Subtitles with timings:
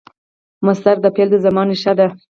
[0.65, 2.07] مصدر د فعل د زمان ریښه ده.